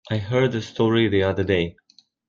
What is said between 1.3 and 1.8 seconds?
day.